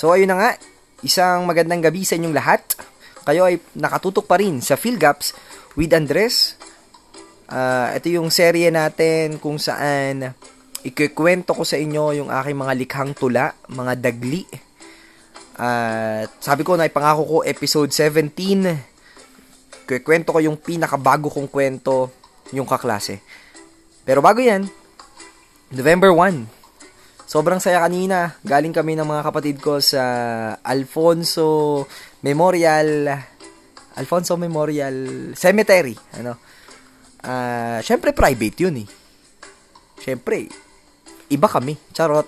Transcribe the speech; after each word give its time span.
So, 0.00 0.16
ayun 0.16 0.32
na 0.32 0.40
nga. 0.40 0.50
Isang 1.04 1.44
magandang 1.44 1.84
gabi 1.84 2.08
sa 2.08 2.16
inyong 2.16 2.32
lahat. 2.32 2.64
Kayo 3.20 3.44
ay 3.44 3.60
nakatutok 3.76 4.24
pa 4.24 4.40
rin 4.40 4.64
sa 4.64 4.80
Philgaps 4.80 5.36
with 5.76 5.92
Andres. 5.92 6.56
Uh, 7.52 7.92
ito 7.92 8.08
yung 8.08 8.32
serye 8.32 8.72
natin 8.72 9.36
kung 9.36 9.60
saan 9.60 10.32
ikikwento 10.80 11.52
ko 11.52 11.68
sa 11.68 11.76
inyo 11.76 12.16
yung 12.16 12.32
aking 12.32 12.56
mga 12.56 12.74
likhang 12.80 13.12
tula, 13.12 13.52
mga 13.68 14.00
dagli. 14.00 14.48
At 15.60 16.32
uh, 16.32 16.40
sabi 16.40 16.64
ko 16.64 16.80
na 16.80 16.88
ipangako 16.88 17.22
ko 17.28 17.36
episode 17.44 17.92
17. 17.92 19.84
Ikikwento 19.84 20.32
ko 20.32 20.40
yung 20.40 20.56
pinakabago 20.56 21.28
kong 21.28 21.52
kwento, 21.52 22.08
yung 22.56 22.64
kaklase. 22.64 23.20
Pero 24.08 24.24
bago 24.24 24.40
yan, 24.40 24.64
November 25.68 26.08
1, 26.08 26.59
Sobrang 27.30 27.62
saya 27.62 27.78
kanina. 27.86 28.34
Galing 28.42 28.74
kami 28.74 28.98
ng 28.98 29.06
mga 29.06 29.22
kapatid 29.22 29.62
ko 29.62 29.78
sa 29.78 30.02
Alfonso 30.66 31.86
Memorial 32.26 33.06
Alfonso 33.94 34.34
Memorial 34.34 35.30
Cemetery, 35.38 35.94
ano. 36.18 36.34
Ah, 37.22 37.78
uh, 37.78 37.78
syempre 37.86 38.10
private 38.10 38.56
'yun 38.58 38.82
eh. 38.82 38.88
Syempre 40.02 40.50
iba 41.30 41.46
kami, 41.46 41.78
charot. 41.94 42.26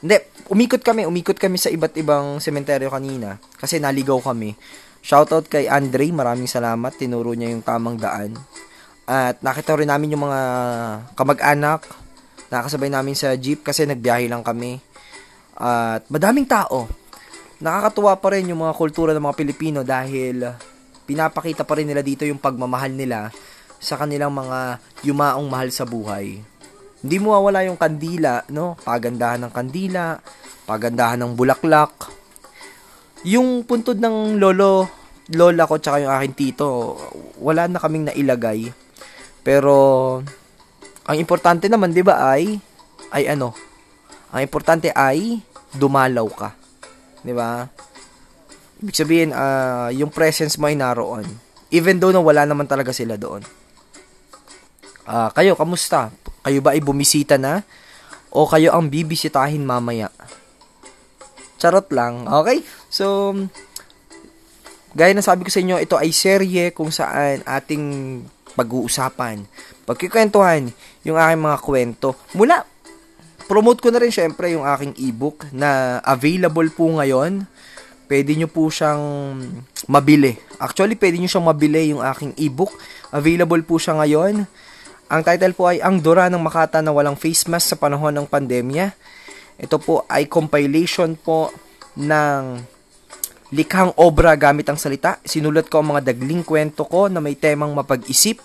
Hindi, 0.00 0.16
umikot 0.48 0.80
kami, 0.80 1.04
umikot 1.04 1.36
kami 1.36 1.60
sa 1.60 1.68
iba't 1.68 1.92
ibang 2.00 2.40
sementeryo 2.40 2.88
kanina 2.88 3.36
kasi 3.60 3.76
naligaw 3.76 4.24
kami. 4.24 4.56
Shoutout 5.04 5.52
kay 5.52 5.68
Andre, 5.68 6.08
maraming 6.16 6.48
salamat, 6.48 6.96
tinuro 6.96 7.36
niya 7.36 7.52
yung 7.52 7.60
tamang 7.60 8.00
daan. 8.00 8.40
At 9.04 9.44
nakita 9.44 9.76
rin 9.76 9.92
namin 9.92 10.16
yung 10.16 10.24
mga 10.24 10.40
kamag-anak, 11.12 11.84
Nakasabay 12.50 12.90
namin 12.90 13.14
sa 13.14 13.32
jeep 13.38 13.62
kasi 13.62 13.86
nagbiyahe 13.86 14.26
lang 14.26 14.42
kami. 14.42 14.82
At 15.54 16.04
madaming 16.10 16.50
tao. 16.50 16.90
Nakakatuwa 17.62 18.18
pa 18.18 18.28
rin 18.34 18.50
yung 18.50 18.66
mga 18.66 18.74
kultura 18.74 19.14
ng 19.14 19.22
mga 19.22 19.38
Pilipino 19.38 19.80
dahil 19.86 20.50
pinapakita 21.06 21.62
pa 21.62 21.78
rin 21.78 21.86
nila 21.86 22.02
dito 22.02 22.26
yung 22.26 22.42
pagmamahal 22.42 22.90
nila 22.90 23.30
sa 23.80 23.96
kanilang 23.96 24.34
mga 24.34 24.82
yumaong 25.06 25.48
mahal 25.48 25.70
sa 25.70 25.86
buhay. 25.88 26.42
Hindi 27.00 27.16
mo 27.16 27.32
mawala 27.32 27.64
yung 27.64 27.80
kandila, 27.80 28.44
no? 28.52 28.76
Pagandahan 28.84 29.40
ng 29.46 29.52
kandila, 29.52 30.20
pagandahan 30.68 31.20
ng 31.24 31.32
bulaklak. 31.32 32.12
Yung 33.24 33.64
puntod 33.64 33.96
ng 33.96 34.36
lolo, 34.36 34.88
lola 35.32 35.64
ko 35.64 35.80
tsaka 35.80 36.04
yung 36.04 36.12
aking 36.12 36.36
tito, 36.36 36.96
wala 37.40 37.68
na 37.68 37.80
kaming 37.80 38.12
nailagay. 38.12 38.68
Pero 39.40 39.74
ang 41.10 41.18
importante 41.18 41.66
naman, 41.66 41.90
'di 41.90 42.06
ba, 42.06 42.22
ay 42.30 42.62
ay 43.10 43.26
ano? 43.34 43.50
Ang 44.30 44.46
importante 44.46 44.94
ay 44.94 45.42
dumalaw 45.74 46.30
ka. 46.30 46.54
'Di 47.26 47.34
ba? 47.34 47.66
Ibig 48.80 48.94
sabihin, 48.96 49.30
uh, 49.34 49.90
yung 49.90 50.14
presence 50.14 50.54
mo 50.54 50.70
ay 50.70 50.78
naroon. 50.78 51.26
Even 51.74 51.98
though 51.98 52.14
na 52.14 52.22
wala 52.22 52.46
naman 52.46 52.70
talaga 52.70 52.94
sila 52.94 53.18
doon. 53.18 53.44
Uh, 55.04 55.28
kayo, 55.36 55.52
kamusta? 55.58 56.08
Kayo 56.40 56.64
ba 56.64 56.72
ay 56.72 56.80
bumisita 56.80 57.36
na? 57.36 57.60
O 58.32 58.48
kayo 58.48 58.72
ang 58.72 58.88
bibisitahin 58.88 59.68
mamaya? 59.68 60.08
Charot 61.60 61.92
lang. 61.92 62.24
Okay? 62.24 62.64
So, 62.88 63.36
gaya 64.96 65.12
na 65.12 65.20
sabi 65.20 65.44
ko 65.44 65.52
sa 65.52 65.60
inyo, 65.60 65.76
ito 65.76 66.00
ay 66.00 66.10
serye 66.16 66.72
kung 66.72 66.88
saan 66.88 67.44
ating 67.44 67.84
pag-uusapan, 68.56 69.44
pagkikwentuhan 69.84 70.72
yung 71.04 71.16
aking 71.16 71.40
mga 71.40 71.58
kwento. 71.64 72.08
Mula, 72.36 72.64
promote 73.50 73.80
ko 73.82 73.88
na 73.90 74.00
rin 74.00 74.12
syempre 74.12 74.52
yung 74.52 74.62
aking 74.62 74.94
ebook 75.00 75.48
na 75.50 75.98
available 76.04 76.68
po 76.70 76.86
ngayon. 77.00 77.48
Pwede 78.10 78.34
nyo 78.34 78.50
po 78.50 78.66
siyang 78.68 79.02
mabili. 79.86 80.34
Actually, 80.58 80.98
pwede 80.98 81.18
nyo 81.18 81.30
siyang 81.30 81.46
mabili 81.46 81.94
yung 81.94 82.02
aking 82.02 82.34
ebook. 82.42 82.74
Available 83.14 83.62
po 83.62 83.78
siya 83.78 83.94
ngayon. 84.02 84.46
Ang 85.10 85.22
title 85.26 85.54
po 85.54 85.66
ay 85.66 85.82
Ang 85.82 86.02
Dura 86.02 86.30
ng 86.30 86.38
Makata 86.38 86.78
na 86.82 86.94
Walang 86.94 87.18
Face 87.18 87.46
Mask 87.50 87.74
sa 87.74 87.76
Panahon 87.78 88.14
ng 88.14 88.26
Pandemya. 88.30 88.94
Ito 89.58 89.82
po 89.82 90.06
ay 90.06 90.30
compilation 90.30 91.18
po 91.18 91.50
ng 91.98 92.62
likhang 93.50 93.90
obra 93.98 94.38
gamit 94.38 94.70
ang 94.70 94.78
salita. 94.78 95.18
Sinulat 95.26 95.66
ko 95.66 95.82
ang 95.82 95.94
mga 95.94 96.14
dagling 96.14 96.46
kwento 96.46 96.86
ko 96.86 97.10
na 97.10 97.18
may 97.18 97.34
temang 97.34 97.74
mapag-isip, 97.74 98.38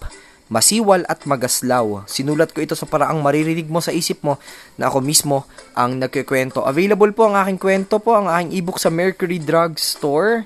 masiwal 0.48 1.02
at 1.10 1.26
magaslaw. 1.26 2.06
Sinulat 2.06 2.54
ko 2.54 2.62
ito 2.62 2.78
sa 2.78 2.86
paraang 2.86 3.22
maririnig 3.26 3.66
mo 3.66 3.82
sa 3.82 3.90
isip 3.90 4.22
mo 4.22 4.38
na 4.78 4.90
ako 4.90 5.02
mismo 5.02 5.50
ang 5.74 5.98
nagkikwento. 5.98 6.62
Available 6.62 7.12
po 7.18 7.30
ang 7.30 7.36
aking 7.42 7.58
kwento 7.58 7.98
po, 7.98 8.14
ang 8.14 8.30
aking 8.30 8.62
ebook 8.62 8.78
sa 8.78 8.94
Mercury 8.94 9.42
Drug 9.42 9.78
Store, 9.82 10.46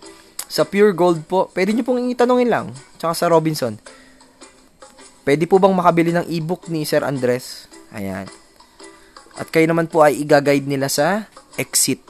sa 0.49 0.63
Pure 0.63 0.95
Gold 0.95 1.27
po. 1.27 1.51
Pwede 1.51 1.75
nyo 1.75 1.83
pong 1.83 2.09
itanongin 2.09 2.49
lang, 2.49 2.65
tsaka 2.95 3.13
sa 3.13 3.25
Robinson. 3.27 3.75
Pwede 5.27 5.45
po 5.45 5.61
bang 5.61 5.75
makabili 5.75 6.15
ng 6.15 6.25
ebook 6.25 6.71
ni 6.71 6.87
Sir 6.87 7.03
Andres? 7.03 7.69
Ayan. 7.93 8.25
At 9.37 9.47
kayo 9.53 9.69
naman 9.69 9.87
po 9.87 10.01
ay 10.01 10.19
i-guide 10.25 10.65
nila 10.65 10.89
sa 10.89 11.29
exit. 11.59 12.01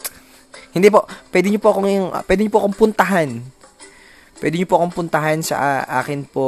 Hindi 0.72 0.94
po, 0.94 1.10
pwede 1.34 1.50
niyo 1.50 1.60
po 1.60 1.74
akong 1.74 1.90
pwede 2.30 2.40
niyo 2.46 2.54
po 2.54 2.60
akong 2.64 2.78
puntahan. 2.78 3.30
Pwede 4.40 4.56
niyo 4.56 4.70
po 4.70 4.80
akong 4.80 5.04
puntahan 5.04 5.42
sa 5.44 5.56
uh, 5.60 5.84
akin 6.00 6.24
po 6.30 6.46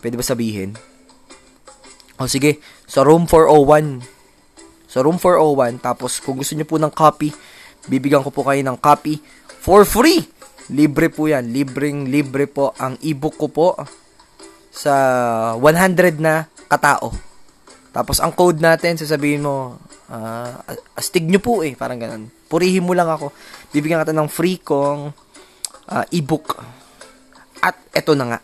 Pwede 0.00 0.16
ba 0.16 0.24
sabihin? 0.24 0.76
O 2.16 2.28
sige, 2.28 2.60
sa 2.88 3.04
room 3.04 3.28
401. 3.28 4.00
Sa 4.88 5.04
room 5.04 5.20
401 5.20 5.82
tapos 5.82 6.22
kung 6.22 6.40
gusto 6.40 6.56
niyo 6.56 6.64
po 6.64 6.80
ng 6.80 6.92
copy, 6.92 7.28
bibigyan 7.90 8.24
ko 8.24 8.32
po 8.32 8.46
kayo 8.46 8.62
ng 8.64 8.78
copy 8.80 9.20
for 9.60 9.84
free. 9.84 10.24
Libre 10.72 11.12
po 11.12 11.28
'yan. 11.30 11.52
Libreng 11.52 12.08
libre 12.08 12.48
po 12.48 12.74
ang 12.80 12.98
ebook 13.04 13.36
ko 13.38 13.46
po 13.52 13.68
sa 14.72 14.94
100 15.58 16.20
na 16.20 16.48
katao. 16.66 17.14
Tapos 17.96 18.20
ang 18.20 18.36
code 18.36 18.60
natin, 18.60 19.00
sasabihin 19.00 19.40
mo, 19.40 19.80
uh, 20.12 20.52
astig 20.92 21.24
nyo 21.24 21.40
po 21.40 21.64
eh, 21.64 21.72
parang 21.72 21.96
ganun. 21.96 22.28
Purihin 22.44 22.84
mo 22.84 22.92
lang 22.92 23.08
ako. 23.08 23.32
Bibigyan 23.72 24.04
kita 24.04 24.12
ng 24.12 24.28
free 24.28 24.60
kong 24.60 25.16
uh, 25.88 26.04
ebook. 26.12 26.60
At 27.64 27.80
eto 27.96 28.12
na 28.12 28.36
nga. 28.36 28.40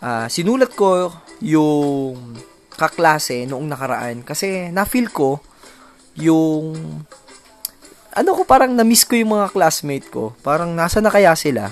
Uh, 0.00 0.26
sinulat 0.32 0.72
ko 0.72 1.12
yung 1.44 2.36
kaklase 2.72 3.44
noong 3.44 3.68
nakaraan 3.68 4.24
kasi 4.24 4.72
na-feel 4.72 5.12
ko 5.12 5.44
yung 6.16 6.72
ano 8.10 8.30
ko 8.32 8.42
parang 8.48 8.72
na-miss 8.72 9.04
ko 9.04 9.14
yung 9.14 9.36
mga 9.36 9.52
classmate 9.52 10.08
ko. 10.08 10.32
Parang 10.40 10.72
nasa 10.72 10.98
na 11.04 11.12
kaya 11.12 11.36
sila? 11.36 11.70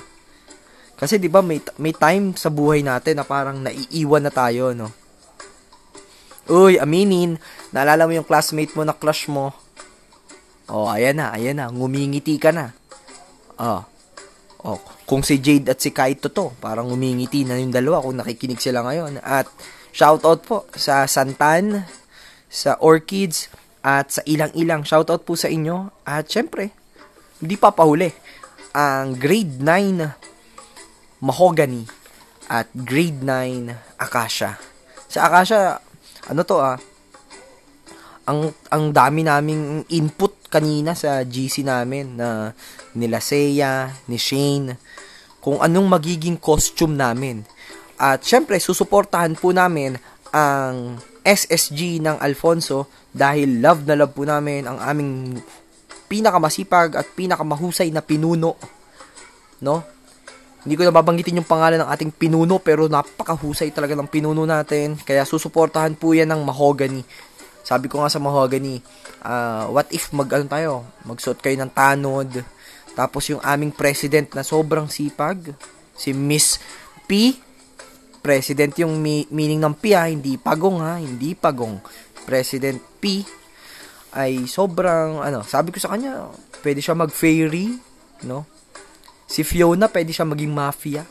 Kasi 0.99 1.16
'di 1.16 1.33
ba 1.33 1.41
may 1.41 1.59
may 1.81 1.97
time 1.97 2.37
sa 2.37 2.53
buhay 2.53 2.84
natin 2.84 3.19
na 3.19 3.25
parang 3.25 3.65
naiiwan 3.65 4.22
na 4.22 4.33
tayo, 4.34 4.77
no? 4.77 4.93
Uy, 6.49 6.81
aminin, 6.81 7.37
naalala 7.77 8.09
mo 8.09 8.16
yung 8.16 8.25
classmate 8.25 8.72
mo 8.72 8.81
na 8.81 8.97
crush 8.97 9.28
mo. 9.28 9.53
Oh, 10.69 10.89
ayan 10.89 11.21
na, 11.21 11.33
ayan 11.33 11.60
na, 11.60 11.69
ngumingiti 11.69 12.41
ka 12.41 12.53
na. 12.53 12.72
Oh. 13.60 13.84
Oh, 14.65 14.81
kung 15.09 15.25
si 15.25 15.41
Jade 15.41 15.73
at 15.73 15.81
si 15.81 15.89
Kaito 15.89 16.29
to, 16.29 16.53
parang 16.61 16.93
ngumingiti 16.93 17.49
na 17.49 17.57
yung 17.57 17.73
dalawa 17.73 18.05
kung 18.05 18.21
nakikinig 18.21 18.61
sila 18.61 18.85
ngayon. 18.85 19.25
At 19.25 19.49
shoutout 19.97 20.45
po 20.45 20.69
sa 20.77 21.09
Santan, 21.09 21.89
sa 22.53 22.77
Orchids, 22.85 23.49
at 23.81 24.13
sa 24.13 24.21
ilang-ilang. 24.29 24.85
Shoutout 24.85 25.25
po 25.25 25.33
sa 25.33 25.49
inyo. 25.49 26.05
At 26.05 26.29
syempre, 26.29 26.77
hindi 27.41 27.57
pa 27.57 27.73
pahuli. 27.73 28.13
Ang 28.77 29.17
grade 29.17 29.65
9 29.65 31.25
Mahogany 31.25 31.89
at 32.53 32.69
grade 32.77 33.25
9 33.25 33.97
Akasha. 33.97 34.61
Sa 35.09 35.25
Akasha, 35.25 35.81
ano 36.29 36.41
to 36.45 36.61
ah, 36.61 36.77
ang 38.29 38.53
ang 38.69 38.93
dami 38.93 39.25
naming 39.25 39.89
input 39.89 40.37
kanina 40.53 40.93
sa 40.93 41.25
GC 41.25 41.65
namin 41.65 42.21
na 42.21 42.53
nila 42.98 43.22
Seiya, 43.22 43.95
ni 44.10 44.18
Shane, 44.18 44.74
kung 45.39 45.62
anong 45.62 45.86
magiging 45.86 46.36
costume 46.36 46.98
namin. 46.98 47.47
At 47.98 48.27
syempre, 48.27 48.59
susuportahan 48.59 49.39
po 49.39 49.54
namin 49.54 49.98
ang 50.34 50.98
SSG 51.22 52.03
ng 52.03 52.18
Alfonso 52.18 52.91
dahil 53.10 53.62
love 53.62 53.84
na 53.89 53.97
love 53.98 54.15
po 54.15 54.22
namin 54.27 54.68
ang 54.68 54.78
aming 54.80 55.41
pinakamasipag 56.09 56.97
at 56.97 57.06
pinakamahusay 57.12 57.92
na 57.92 58.00
pinuno. 58.00 58.56
No? 59.60 59.84
Hindi 60.65 60.74
ko 60.74 60.83
na 60.89 60.92
babanggitin 60.92 61.39
yung 61.39 61.48
pangalan 61.48 61.84
ng 61.84 61.91
ating 61.92 62.12
pinuno 62.12 62.59
pero 62.59 62.91
napakahusay 62.91 63.71
talaga 63.71 63.94
ng 63.94 64.09
pinuno 64.10 64.42
natin. 64.42 64.98
Kaya 64.98 65.22
susuportahan 65.22 65.94
po 65.94 66.16
yan 66.16 66.33
ng 66.33 66.42
mahogany. 66.42 67.04
Sabi 67.62 67.86
ko 67.86 68.01
nga 68.01 68.09
sa 68.09 68.18
mahogany, 68.18 68.80
uh, 69.22 69.68
what 69.68 69.86
if 69.92 70.09
mag 70.16 70.33
ano 70.33 70.48
tayo, 70.48 70.72
magsuot 71.04 71.39
kayo 71.44 71.60
ng 71.60 71.72
tanod. 71.72 72.30
Tapos 72.98 73.30
yung 73.30 73.39
aming 73.47 73.71
president 73.71 74.34
na 74.34 74.42
sobrang 74.42 74.91
sipag, 74.91 75.54
si 75.95 76.10
Miss 76.10 76.59
P. 77.06 77.39
President 78.18 78.74
yung 78.83 78.98
mi- 78.98 79.30
meaning 79.30 79.62
ng 79.62 79.71
P 79.78 79.95
ha, 79.95 80.10
hindi 80.10 80.34
pagong 80.34 80.83
ha, 80.83 80.98
hindi 80.98 81.39
pagong. 81.39 81.78
President 82.27 82.83
P. 82.98 83.22
ay 84.18 84.50
sobrang, 84.50 85.22
ano, 85.22 85.47
sabi 85.47 85.71
ko 85.71 85.78
sa 85.78 85.95
kanya, 85.95 86.27
pwede 86.66 86.83
siya 86.83 86.98
mag-fairy, 86.98 87.78
no? 88.27 88.42
Si 89.30 89.47
Fiona, 89.47 89.86
pwede 89.86 90.10
siya 90.10 90.27
maging 90.27 90.51
mafia. 90.51 91.06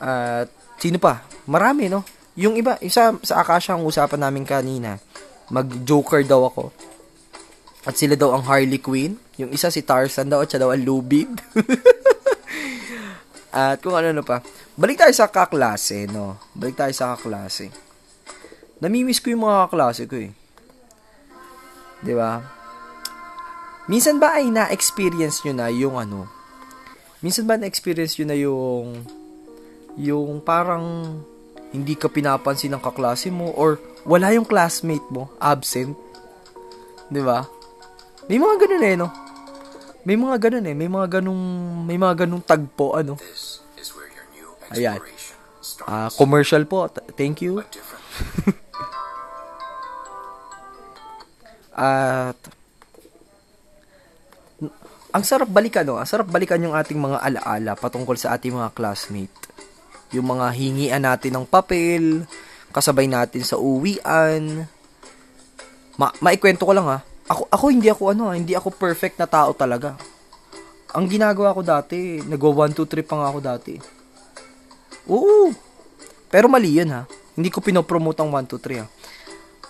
At, 0.00 0.48
sino 0.80 0.96
pa? 0.96 1.28
Marami, 1.44 1.92
no? 1.92 2.08
Yung 2.40 2.56
iba, 2.56 2.80
isa 2.80 3.12
sa 3.20 3.44
Akasha 3.44 3.76
ang 3.76 3.84
usapan 3.84 4.22
namin 4.24 4.48
kanina, 4.48 4.96
mag-joker 5.52 6.24
daw 6.24 6.48
ako. 6.48 6.72
At 7.84 8.00
sila 8.00 8.16
daw 8.16 8.32
ang 8.32 8.48
Harley 8.48 8.80
Quinn. 8.80 9.20
Yung 9.36 9.52
isa 9.52 9.68
si 9.68 9.84
Tarzan 9.84 10.32
daw 10.32 10.40
at 10.40 10.48
siya 10.48 10.64
daw 10.64 10.72
ang 10.72 10.84
Lubid. 10.84 11.28
at 13.54 13.78
kung 13.84 13.92
ano 13.92 14.08
na 14.10 14.24
pa. 14.24 14.40
Balik 14.74 15.04
tayo 15.04 15.12
sa 15.12 15.28
kaklase, 15.28 16.08
no? 16.08 16.40
Balik 16.56 16.80
tayo 16.80 16.92
sa 16.96 17.12
kaklase. 17.14 17.68
Namimiss 18.80 19.20
ko 19.20 19.30
yung 19.30 19.44
mga 19.44 19.68
kaklase 19.68 20.08
ko 20.08 20.16
eh. 20.16 20.32
ba? 22.16 22.40
Minsan 23.84 24.16
ba 24.16 24.40
ay 24.40 24.48
na-experience 24.48 25.44
nyo 25.44 25.52
na 25.52 25.68
yung 25.68 26.00
ano? 26.00 26.24
Minsan 27.20 27.44
ba 27.44 27.60
na-experience 27.60 28.16
nyo 28.16 28.26
na 28.28 28.36
yung 28.36 28.86
yung 29.94 30.42
parang 30.42 31.16
hindi 31.70 31.94
ka 31.94 32.10
pinapansin 32.10 32.74
ng 32.74 32.82
kaklase 32.82 33.30
mo 33.30 33.54
or 33.54 33.78
wala 34.08 34.34
yung 34.34 34.48
classmate 34.48 35.04
mo, 35.12 35.30
absent? 35.38 35.94
'Di 37.12 37.22
ba? 37.22 37.44
May 38.24 38.40
mga 38.40 38.56
ganun 38.64 38.84
eh, 38.84 38.96
no? 38.96 39.12
May 40.04 40.16
mga 40.16 40.36
ganun 40.48 40.64
eh, 40.68 40.74
may 40.76 40.88
mga 40.88 41.20
ganung 41.20 41.42
may 41.84 41.96
mga 42.00 42.24
ganung 42.24 42.40
tagpo 42.44 42.96
ano. 42.96 43.20
Ayan. 44.72 45.00
Uh, 45.84 46.08
commercial 46.16 46.64
po. 46.64 46.88
Thank 47.16 47.44
you. 47.44 47.60
At 51.76 52.38
ang 55.14 55.22
sarap 55.22 55.46
balikan, 55.46 55.86
no? 55.86 56.00
Ang 56.00 56.10
sarap 56.10 56.26
balikan 56.26 56.58
yung 56.58 56.74
ating 56.74 56.98
mga 56.98 57.22
alaala 57.22 57.78
patungkol 57.78 58.18
sa 58.18 58.34
ating 58.34 58.56
mga 58.56 58.74
classmate. 58.74 59.30
Yung 60.10 60.26
mga 60.26 60.50
hingian 60.50 61.06
natin 61.06 61.38
ng 61.38 61.46
papel, 61.46 62.26
kasabay 62.74 63.06
natin 63.06 63.46
sa 63.46 63.54
uwian. 63.54 64.66
Ma 65.94 66.10
maikwento 66.18 66.66
ko 66.66 66.74
lang 66.74 66.90
ha. 66.90 66.98
Ako 67.30 67.48
ako 67.48 67.64
hindi 67.72 67.88
ako 67.88 68.12
ano, 68.12 68.32
hindi 68.36 68.52
ako 68.52 68.74
perfect 68.74 69.16
na 69.16 69.28
tao 69.28 69.56
talaga. 69.56 69.96
Ang 70.94 71.10
ginagawa 71.10 71.56
ko 71.56 71.64
dati, 71.64 72.20
nagwa 72.22 72.68
1 72.68 72.76
2 72.76 72.84
3 72.86 73.02
pa 73.02 73.14
nga 73.18 73.28
ako 73.32 73.38
dati. 73.40 73.74
Oo. 75.08 75.50
Pero 76.28 76.46
mali 76.46 76.76
'yun 76.76 76.92
ha. 76.92 77.02
Hindi 77.34 77.50
ko 77.50 77.58
pinopromote 77.64 78.22
ang 78.22 78.30
1 78.30 78.46
2 78.46 78.60
3 78.60 78.82
ha. 78.84 78.86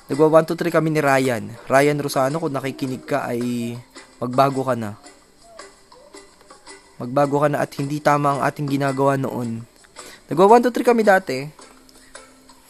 Nagwa 0.05 0.45
1, 0.45 0.53
2, 0.53 0.69
3 0.69 0.69
kami 0.69 0.93
ni 0.93 1.01
Ryan. 1.01 1.49
Ryan 1.65 1.97
Rosano, 1.97 2.37
kung 2.37 2.53
nakikinig 2.53 3.09
ka 3.09 3.25
ay 3.25 3.73
magbago 4.21 4.61
ka 4.61 4.77
na. 4.77 5.01
Magbago 7.01 7.41
ka 7.41 7.49
na 7.49 7.65
at 7.65 7.73
hindi 7.81 8.05
tama 8.05 8.37
ang 8.37 8.41
ating 8.45 8.69
ginagawa 8.69 9.17
noon. 9.17 9.65
Nagwa 10.29 10.61
1, 10.61 10.69
2, 10.69 10.77
3 10.77 10.85
kami 10.93 11.03
dati. 11.09 11.49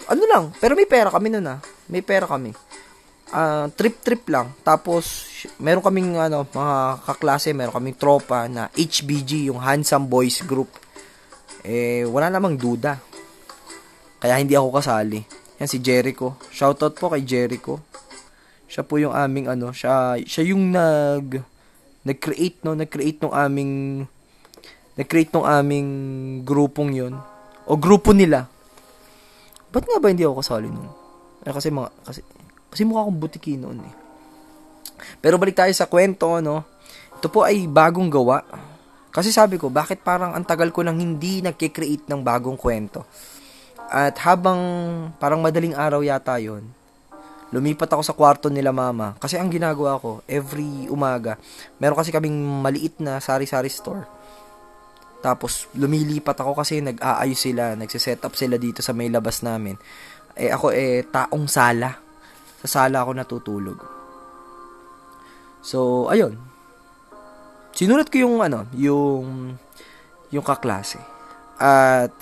Ano 0.07 0.23
lang, 0.31 0.55
pero 0.63 0.79
may 0.79 0.87
pera 0.87 1.11
kami 1.11 1.27
noon 1.35 1.59
ah. 1.59 1.59
May 1.91 2.07
pera 2.07 2.31
kami. 2.31 2.55
Uh, 3.33 3.67
trip-trip 3.73 4.29
lang. 4.29 4.53
Tapos, 4.61 5.25
meron 5.57 5.81
kaming 5.81 6.21
ano, 6.21 6.45
mga 6.45 7.01
kaklase, 7.09 7.57
meron 7.57 7.75
kaming 7.75 7.97
tropa 7.97 8.47
na 8.47 8.69
HBG, 8.77 9.49
yung 9.49 9.59
Handsome 9.59 10.07
Boys 10.07 10.45
Group. 10.45 10.71
Eh, 11.65 12.05
wala 12.05 12.29
namang 12.29 12.61
duda. 12.61 13.01
Kaya 14.21 14.41
hindi 14.41 14.57
ako 14.57 14.81
kasali. 14.81 15.21
Yan 15.61 15.69
si 15.69 15.81
Jericho. 15.81 16.41
Shoutout 16.49 16.97
po 16.97 17.13
kay 17.13 17.25
Jericho. 17.25 17.81
Siya 18.69 18.83
po 18.83 18.99
yung 18.99 19.13
aming 19.13 19.47
ano, 19.53 19.71
siya 19.71 20.19
siya 20.25 20.51
yung 20.51 20.73
nag 20.75 21.45
nag-create 22.05 22.65
no, 22.67 22.77
nag-create 22.77 23.21
ng 23.23 23.33
aming 23.33 23.73
nag-create 24.97 25.33
ng 25.33 25.47
aming 25.47 25.89
grupong 26.43 26.91
'yon. 26.93 27.15
O 27.65 27.79
grupo 27.81 28.13
nila. 28.13 28.49
Ba't 29.73 29.89
nga 29.89 30.01
ba 30.01 30.11
hindi 30.11 30.27
ako 30.27 30.43
kasali 30.43 30.69
noon? 30.69 30.91
Eh, 31.45 31.53
kasi 31.53 31.69
mga 31.73 31.89
kasi 32.05 32.21
kasi 32.75 32.83
mukha 32.83 33.07
akong 33.07 33.21
butiki 33.23 33.55
noon 33.55 33.79
eh. 33.87 33.95
Pero 35.23 35.39
balik 35.39 35.55
tayo 35.55 35.71
sa 35.71 35.87
kwento, 35.87 36.27
no? 36.43 36.67
Ito 37.23 37.31
po 37.31 37.47
ay 37.47 37.71
bagong 37.71 38.11
gawa. 38.11 38.43
Kasi 39.15 39.31
sabi 39.31 39.63
ko, 39.63 39.71
bakit 39.71 40.03
parang 40.03 40.35
ang 40.35 40.43
tagal 40.43 40.75
ko 40.75 40.83
nang 40.83 40.99
hindi 40.99 41.39
nagke-create 41.39 42.11
ng 42.11 42.27
bagong 42.27 42.59
kwento? 42.59 43.07
At 43.87 44.19
habang 44.27 44.59
parang 45.23 45.39
madaling 45.39 45.79
araw 45.79 46.03
yata 46.03 46.35
yon 46.43 46.67
lumipat 47.55 47.87
ako 47.87 48.03
sa 48.03 48.17
kwarto 48.19 48.51
nila 48.51 48.75
mama. 48.75 49.15
Kasi 49.23 49.39
ang 49.39 49.47
ginagawa 49.47 50.03
ko, 50.03 50.27
every 50.27 50.91
umaga, 50.91 51.39
meron 51.79 51.95
kasi 51.95 52.11
kaming 52.11 52.35
maliit 52.35 52.99
na 52.99 53.23
sari-sari 53.23 53.71
store. 53.71 54.03
Tapos, 55.23 55.71
lumilipat 55.79 56.35
ako 56.35 56.59
kasi 56.59 56.83
nag-aayos 56.83 57.39
sila, 57.39 57.79
nagsiset 57.79 58.21
up 58.27 58.35
sila 58.35 58.59
dito 58.59 58.83
sa 58.83 58.91
may 58.91 59.07
labas 59.07 59.41
namin. 59.47 59.79
Eh, 60.35 60.51
ako 60.51 60.75
eh, 60.75 61.07
taong 61.07 61.47
sala. 61.47 62.04
Sa 62.65 62.89
sala 62.89 63.05
ako 63.05 63.13
natutulog. 63.13 63.79
So, 65.61 66.09
ayun. 66.09 66.41
Sinulat 67.77 68.09
ko 68.09 68.25
yung, 68.25 68.41
ano, 68.41 68.65
yung, 68.73 69.53
yung 70.33 70.45
kaklase. 70.45 70.97
At, 71.61 72.13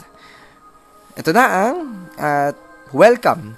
ito 1.15 1.31
na 1.31 1.45
ang 1.47 1.77
at 2.19 2.59
welcome 2.91 3.55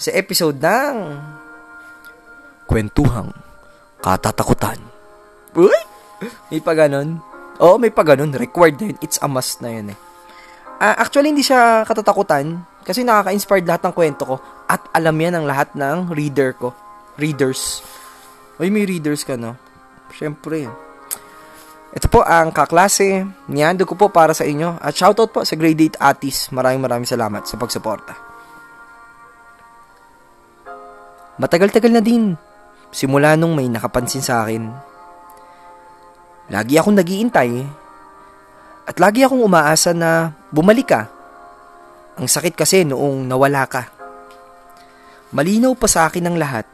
sa 0.00 0.08
episode 0.16 0.56
ng 0.56 0.96
Kwentuhang 2.64 3.36
Katatakutan. 4.00 4.80
Uy! 5.52 5.80
May 6.48 6.64
pa 6.64 6.72
ganun. 6.72 7.20
Oo, 7.60 7.76
may 7.76 7.92
pa 7.92 8.04
ganun. 8.08 8.32
Required 8.32 8.80
din. 8.80 8.96
It's 9.04 9.20
a 9.20 9.28
must 9.28 9.60
na 9.60 9.68
yun 9.68 9.92
eh. 9.92 9.98
Uh, 10.76 10.96
actually, 11.00 11.32
hindi 11.32 11.40
siya 11.40 11.88
katatakutan 11.88 12.60
kasi 12.84 13.00
nakaka-inspired 13.00 13.64
lahat 13.64 13.82
ng 13.88 13.94
kwento 13.96 14.22
ko 14.28 14.36
at 14.68 14.84
alam 14.92 15.16
yan 15.16 15.40
ng 15.40 15.46
lahat 15.48 15.72
ng 15.72 16.12
reader 16.12 16.52
ko. 16.52 16.76
Readers. 17.16 17.80
Uy, 18.60 18.68
may 18.68 18.84
readers 18.84 19.24
ka, 19.24 19.40
no? 19.40 19.56
Siyempre. 20.12 20.68
Ito 21.96 22.12
po 22.12 22.20
ang 22.20 22.52
kaklase. 22.52 23.24
Niyando 23.48 23.88
ko 23.88 23.96
po 23.96 24.12
para 24.12 24.36
sa 24.36 24.44
inyo. 24.44 24.76
At 24.84 24.92
shoutout 24.92 25.32
po 25.32 25.40
sa 25.48 25.56
Grade 25.56 25.96
8 25.96 26.00
Atis. 26.00 26.52
Maraming 26.52 26.84
maraming 26.84 27.08
salamat 27.08 27.48
sa 27.48 27.56
pagsuporta. 27.56 28.12
Matagal-tagal 31.40 31.92
na 31.92 32.04
din. 32.04 32.36
Simula 32.92 33.32
nung 33.32 33.56
may 33.56 33.68
nakapansin 33.72 34.20
sa 34.20 34.44
akin. 34.44 34.68
Lagi 36.52 36.76
akong 36.76 37.00
nagiintay. 37.00 37.64
At 38.86 39.02
lagi 39.02 39.26
akong 39.26 39.42
umaasa 39.42 39.90
na 39.90 40.30
bumalik 40.54 40.94
ka. 40.94 41.10
Ang 42.16 42.30
sakit 42.30 42.54
kasi 42.54 42.86
noong 42.86 43.26
nawala 43.26 43.66
ka. 43.66 43.90
Malinaw 45.34 45.74
pa 45.74 45.90
sa 45.90 46.06
akin 46.06 46.30
ang 46.30 46.38
lahat. 46.38 46.64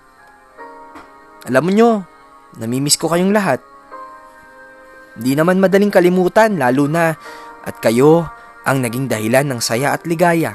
Alam 1.49 1.63
mo 1.67 1.71
nyo, 1.73 1.91
namimiss 2.61 3.01
ko 3.01 3.09
kayong 3.09 3.33
lahat. 3.33 3.59
Di 5.17 5.33
naman 5.33 5.59
madaling 5.59 5.91
kalimutan 5.91 6.61
lalo 6.61 6.85
na 6.87 7.17
at 7.65 7.77
kayo 7.81 8.29
ang 8.63 8.85
naging 8.85 9.09
dahilan 9.11 9.49
ng 9.49 9.61
saya 9.65 9.97
at 9.97 10.05
ligaya. 10.07 10.55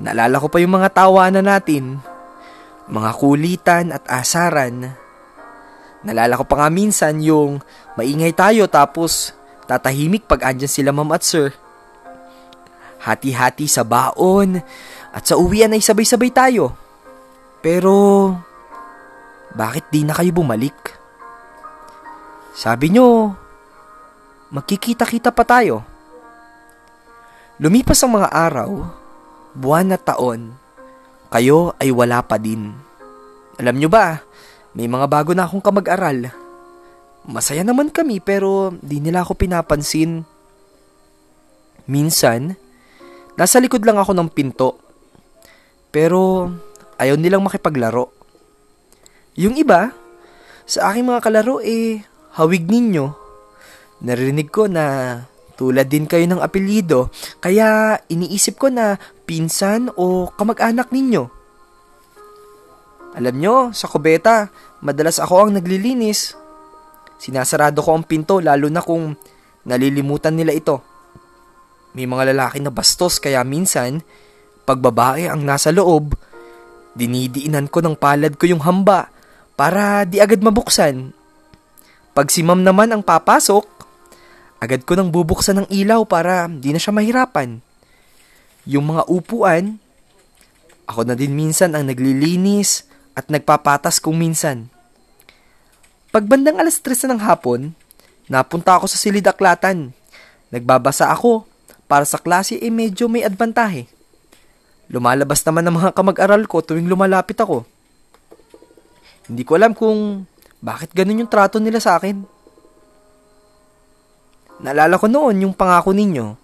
Naalala 0.00 0.42
ko 0.42 0.50
pa 0.50 0.58
yung 0.58 0.74
mga 0.74 0.90
tawanan 0.90 1.46
natin, 1.46 2.02
mga 2.90 3.10
kulitan 3.14 3.94
at 3.94 4.02
asaran. 4.10 4.98
Nalala 6.02 6.34
ko 6.34 6.44
pa 6.44 6.64
nga 6.64 6.68
minsan 6.68 7.22
yung 7.22 7.62
maingay 7.94 8.34
tayo 8.34 8.66
tapos 8.66 9.32
tatahimik 9.64 10.28
pag 10.28 10.52
andyan 10.52 10.70
sila 10.70 10.90
ma'am 10.92 11.12
at 11.12 11.24
sir. 11.24 11.52
Hati-hati 13.04 13.68
sa 13.68 13.84
baon 13.84 14.60
at 15.12 15.22
sa 15.28 15.36
uwian 15.36 15.72
ay 15.76 15.84
sabay-sabay 15.84 16.32
tayo. 16.32 16.72
Pero, 17.60 18.32
bakit 19.52 19.88
di 19.92 20.04
na 20.04 20.16
kayo 20.16 20.32
bumalik? 20.32 20.76
Sabi 22.54 22.92
nyo, 22.92 23.34
magkikita-kita 24.52 25.32
pa 25.32 25.44
tayo. 25.44 25.84
Lumipas 27.58 28.02
ang 28.02 28.18
mga 28.20 28.30
araw, 28.30 28.70
buwan 29.54 29.94
na 29.94 29.98
taon, 29.98 30.54
kayo 31.30 31.74
ay 31.78 31.90
wala 31.94 32.22
pa 32.22 32.38
din. 32.38 32.74
Alam 33.58 33.78
nyo 33.78 33.88
ba, 33.90 34.22
may 34.74 34.90
mga 34.90 35.06
bago 35.06 35.30
na 35.34 35.46
akong 35.46 35.62
kamag-aral. 35.62 36.43
Masaya 37.24 37.64
naman 37.64 37.88
kami 37.88 38.20
pero 38.20 38.76
di 38.84 39.00
nila 39.00 39.24
ako 39.24 39.32
pinapansin. 39.36 40.24
Minsan, 41.88 42.56
nasa 43.36 43.60
likod 43.60 43.84
lang 43.84 43.96
ako 43.96 44.12
ng 44.12 44.28
pinto. 44.28 44.76
Pero 45.88 46.52
ayaw 47.00 47.16
nilang 47.16 47.44
makipaglaro. 47.44 48.12
Yung 49.40 49.56
iba, 49.56 49.90
sa 50.64 50.92
aking 50.92 51.08
mga 51.08 51.20
kalaro 51.24 51.60
eh 51.64 52.04
hawig 52.36 52.68
ninyo. 52.68 53.06
Narinig 54.04 54.52
ko 54.52 54.68
na 54.68 55.16
tulad 55.54 55.86
din 55.86 56.04
kayo 56.04 56.26
ng 56.26 56.42
apelyido, 56.42 57.14
kaya 57.38 57.98
iniisip 58.10 58.58
ko 58.58 58.68
na 58.68 58.98
pinsan 59.24 59.88
o 59.94 60.28
kamag-anak 60.34 60.90
ninyo. 60.90 61.30
Alam 63.14 63.34
nyo, 63.38 63.56
sa 63.70 63.86
kubeta, 63.86 64.50
madalas 64.82 65.22
ako 65.22 65.46
ang 65.46 65.50
naglilinis. 65.54 66.34
Sinasarado 67.24 67.80
ko 67.80 67.96
ang 67.96 68.04
pinto 68.04 68.36
lalo 68.36 68.68
na 68.68 68.84
kung 68.84 69.16
nalilimutan 69.64 70.36
nila 70.36 70.52
ito. 70.52 70.84
May 71.96 72.04
mga 72.04 72.36
lalaki 72.36 72.60
na 72.60 72.68
bastos 72.68 73.16
kaya 73.16 73.40
minsan, 73.48 74.04
pag 74.68 74.84
babae 74.84 75.32
ang 75.32 75.40
nasa 75.40 75.72
loob, 75.72 76.12
dinidiinan 76.92 77.72
ko 77.72 77.80
ng 77.80 77.96
palad 77.96 78.36
ko 78.36 78.44
yung 78.44 78.60
hamba 78.60 79.08
para 79.56 80.04
di 80.04 80.20
agad 80.20 80.44
mabuksan. 80.44 81.16
Pag 82.12 82.28
si 82.28 82.44
ma'am 82.44 82.60
naman 82.60 82.92
ang 82.92 83.00
papasok, 83.00 83.64
agad 84.60 84.84
ko 84.84 84.92
nang 84.92 85.08
bubuksan 85.08 85.64
ng 85.64 85.68
ilaw 85.72 86.04
para 86.04 86.44
di 86.44 86.76
na 86.76 86.80
siya 86.82 86.92
mahirapan. 86.92 87.64
Yung 88.68 88.92
mga 88.92 89.08
upuan, 89.08 89.80
ako 90.84 91.08
na 91.08 91.16
din 91.16 91.32
minsan 91.32 91.72
ang 91.72 91.88
naglilinis 91.88 92.84
at 93.16 93.32
nagpapatas 93.32 93.96
kung 93.96 94.20
minsan. 94.20 94.73
Pagbandang 96.14 96.62
alas 96.62 96.78
tres 96.78 97.02
na 97.02 97.18
ng 97.18 97.26
hapon, 97.26 97.74
napunta 98.30 98.78
ako 98.78 98.86
sa 98.86 98.94
silid 98.94 99.26
aklatan. 99.26 99.90
Nagbabasa 100.54 101.10
ako 101.10 101.42
para 101.90 102.06
sa 102.06 102.22
klase 102.22 102.54
eh 102.54 102.70
medyo 102.70 103.10
may 103.10 103.26
adbantahe. 103.26 103.90
Lumalabas 104.86 105.42
naman 105.42 105.66
ang 105.66 105.74
mga 105.74 105.90
kamag-aral 105.90 106.46
ko 106.46 106.62
tuwing 106.62 106.86
lumalapit 106.86 107.34
ako. 107.42 107.66
Hindi 109.26 109.42
ko 109.42 109.58
alam 109.58 109.74
kung 109.74 110.22
bakit 110.62 110.94
ganun 110.94 111.26
yung 111.26 111.32
trato 111.34 111.58
nila 111.58 111.82
sa 111.82 111.98
akin. 111.98 112.22
Naalala 114.62 114.94
ko 115.02 115.10
noon 115.10 115.42
yung 115.42 115.54
pangako 115.58 115.90
ninyo 115.90 116.38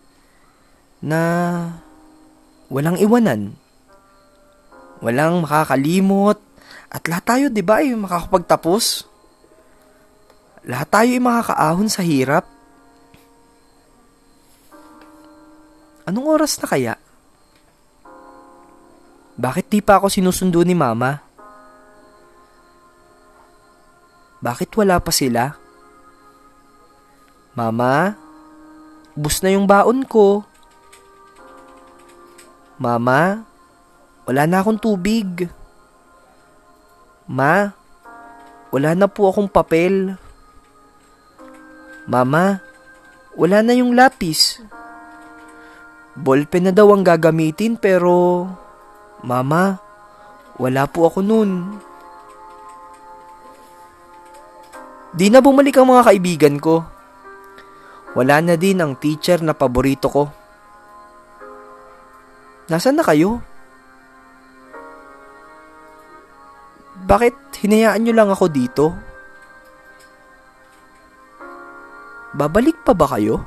na 1.07 1.21
walang 2.67 2.99
iwanan. 2.99 3.55
Walang 4.99 5.47
makakalimot. 5.47 6.43
At 6.91 7.07
lahat 7.07 7.23
tayo, 7.23 7.45
di 7.55 7.63
ba, 7.63 7.87
ay 7.87 7.95
makakapagtapos? 7.95 9.10
Lahat 10.61 10.89
tayo 10.93 11.09
ay 11.09 11.23
makakaahon 11.23 11.89
sa 11.89 12.05
hirap. 12.05 12.45
Anong 16.05 16.27
oras 16.27 16.61
na 16.61 16.67
kaya? 16.69 16.95
Bakit 19.41 19.73
di 19.73 19.81
pa 19.81 19.97
ako 19.97 20.13
sinusundo 20.13 20.61
ni 20.61 20.77
mama? 20.77 21.17
Bakit 24.41 24.69
wala 24.77 25.01
pa 25.01 25.13
sila? 25.13 25.57
Mama, 27.57 28.17
bus 29.17 29.41
na 29.41 29.53
yung 29.53 29.65
baon 29.65 30.05
ko. 30.05 30.45
Mama, 32.81 33.45
wala 34.29 34.43
na 34.45 34.61
akong 34.61 34.81
tubig. 34.81 35.49
Ma, 37.29 37.73
wala 38.73 38.97
na 38.97 39.09
po 39.09 39.29
akong 39.29 39.49
papel. 39.49 40.17
Mama, 42.11 42.59
wala 43.39 43.63
na 43.63 43.71
yung 43.71 43.95
lapis. 43.95 44.59
Ballpen 46.19 46.67
na 46.67 46.73
daw 46.75 46.91
ang 46.91 47.07
gagamitin 47.07 47.79
pero... 47.79 48.51
Mama, 49.23 49.79
wala 50.59 50.91
po 50.91 51.07
ako 51.07 51.23
nun. 51.23 51.79
Di 55.15 55.31
na 55.31 55.39
bumalik 55.39 55.79
ang 55.79 55.95
mga 55.95 56.11
kaibigan 56.11 56.57
ko. 56.59 56.83
Wala 58.19 58.43
na 58.43 58.59
din 58.59 58.83
ang 58.83 58.99
teacher 58.99 59.39
na 59.39 59.55
paborito 59.55 60.11
ko. 60.11 60.27
Nasaan 62.67 62.99
na 62.99 63.07
kayo? 63.07 63.39
Bakit 67.07 67.63
hinayaan 67.63 68.03
nyo 68.03 68.15
lang 68.19 68.31
ako 68.35 68.51
dito? 68.51 69.10
Babalik 72.31 72.87
pa 72.87 72.95
ba 72.95 73.11
kayo? 73.11 73.43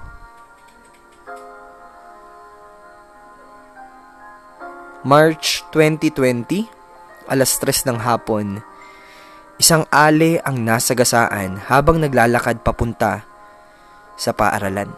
March 5.07 5.63
2020, 5.71 6.67
alas 7.31 7.55
3 7.63 7.87
ng 7.87 7.99
hapon. 8.03 8.59
Isang 9.55 9.87
ale 9.87 10.43
ang 10.43 10.59
nasa 10.59 10.91
gasaan 10.91 11.63
habang 11.63 11.95
naglalakad 12.03 12.59
papunta 12.59 13.23
sa 14.19 14.35
paaralan. 14.35 14.91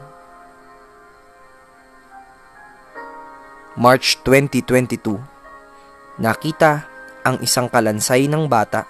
March 3.77 4.17
2022, 4.25 5.21
nakita 6.17 6.89
ang 7.21 7.37
isang 7.45 7.69
kalansay 7.69 8.25
ng 8.25 8.49
bata 8.49 8.89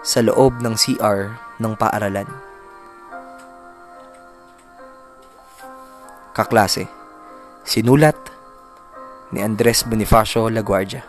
sa 0.00 0.24
loob 0.24 0.56
ng 0.64 0.72
CR 0.72 1.36
ng 1.60 1.72
paaralan. 1.76 2.49
Kaklase, 6.30 6.86
sinulat 7.66 8.14
ni 9.34 9.42
Andres 9.42 9.82
Bonifacio 9.82 10.46
Laguardia. 10.46 11.02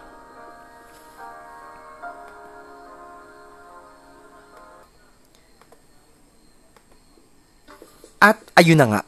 At 8.22 8.38
ayun 8.54 8.78
na 8.78 8.86
nga. 8.86 9.01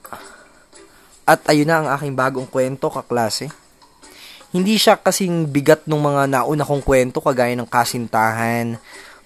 At 1.29 1.46
ayun 1.46 1.70
na 1.70 1.86
ang 1.86 1.89
aking 1.93 2.17
bagong 2.17 2.50
kwento, 2.50 2.89
kaklase. 2.89 3.53
Hindi 4.50 4.77
siya 4.77 4.98
kasing 4.98 5.50
bigat 5.50 5.86
ng 5.86 5.98
mga 5.98 6.29
nauna 6.29 6.65
kong 6.65 6.82
kwento 6.86 7.22
kagaya 7.22 7.58
ng 7.58 7.70
kasintahan, 7.70 8.77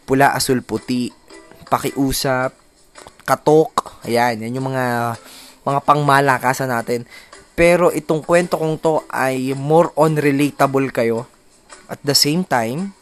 pula, 0.08 0.32
asul, 0.36 0.63
puti, 0.63 1.12
pakiusap, 1.67 2.56
katok, 3.27 4.03
ayan, 4.08 4.39
yan 4.44 4.56
yung 4.56 4.72
mga 4.72 5.15
mga 5.67 5.83
pangmalakasan 5.83 6.71
natin. 6.71 7.03
Pero 7.59 7.91
itong 7.91 8.24
kwento 8.24 8.55
kong 8.55 8.79
to 8.79 9.03
ay 9.12 9.51
more 9.51 9.91
on 10.00 10.15
relatable 10.15 10.88
kayo. 10.95 11.27
At 11.91 12.00
the 12.07 12.15
same 12.15 12.47
time, 12.47 12.95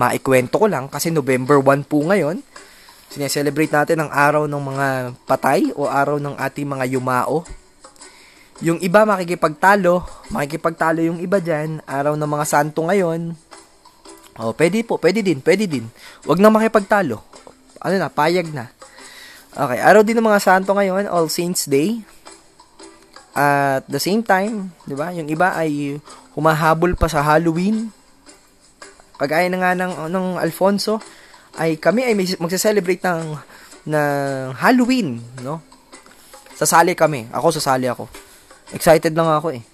maikwento 0.00 0.56
ko 0.56 0.66
lang 0.68 0.88
kasi 0.88 1.12
November 1.12 1.60
1 1.60 1.84
po 1.84 2.00
ngayon. 2.00 2.40
Sineselebrate 3.12 3.72
natin 3.72 3.98
ang 4.00 4.10
araw 4.12 4.48
ng 4.48 4.62
mga 4.62 4.86
patay 5.28 5.72
o 5.76 5.88
araw 5.88 6.16
ng 6.16 6.36
ating 6.40 6.64
mga 6.64 6.84
yumao. 6.96 7.44
Yung 8.64 8.80
iba 8.80 9.04
makikipagtalo, 9.04 10.00
makikipagtalo 10.32 11.04
yung 11.04 11.20
iba 11.20 11.36
dyan, 11.36 11.84
araw 11.84 12.16
ng 12.16 12.30
mga 12.30 12.46
santo 12.48 12.88
ngayon. 12.88 13.36
Oh, 14.36 14.52
pwede 14.52 14.84
po, 14.84 15.00
pwede 15.00 15.24
din, 15.24 15.40
pwede 15.40 15.64
din. 15.64 15.88
Huwag 16.28 16.40
na 16.40 16.52
makipagtalo. 16.52 17.20
Ano 17.80 17.94
na, 17.96 18.08
payag 18.12 18.48
na. 18.52 18.75
Okay, 19.56 19.80
araw 19.80 20.04
din 20.04 20.20
ng 20.20 20.28
mga 20.28 20.44
santo 20.44 20.76
ngayon, 20.76 21.08
All 21.08 21.32
Saints 21.32 21.64
Day. 21.64 22.04
At 23.32 23.88
the 23.88 23.96
same 23.96 24.20
time, 24.20 24.68
'di 24.84 24.92
ba? 24.92 25.16
Yung 25.16 25.32
iba 25.32 25.56
ay 25.56 25.96
humahabol 26.36 26.92
pa 26.92 27.08
sa 27.08 27.24
Halloween. 27.24 27.88
Kagaya 29.16 29.48
na 29.48 29.56
nga 29.56 29.72
ng 29.72 30.12
ng 30.12 30.36
Alfonso, 30.36 31.00
ay 31.56 31.80
kami 31.80 32.04
ay 32.04 32.12
magse-celebrate 32.36 33.00
ng 33.00 33.32
ng 33.88 34.52
Halloween, 34.60 35.24
no? 35.40 35.64
Sasali 36.52 36.92
kami. 36.92 37.32
Ako 37.32 37.48
sasali 37.56 37.88
ako. 37.88 38.12
Excited 38.76 39.16
lang 39.16 39.32
ako 39.32 39.56
eh. 39.56 39.64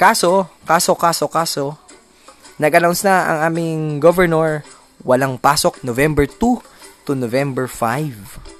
Kaso, 0.00 0.48
kaso, 0.64 0.96
kaso, 0.96 1.28
kaso, 1.28 1.76
nag-announce 2.56 3.04
na 3.04 3.28
ang 3.28 3.38
aming 3.52 4.00
governor 4.00 4.64
walang 5.04 5.36
pasok 5.36 5.84
November 5.84 6.24
2 6.24 7.04
to 7.04 7.12
November 7.12 7.68
5. 7.68 8.55